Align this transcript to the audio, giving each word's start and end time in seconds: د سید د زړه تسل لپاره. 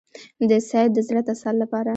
د 0.49 0.51
سید 0.69 0.89
د 0.95 0.99
زړه 1.07 1.21
تسل 1.27 1.55
لپاره. 1.63 1.89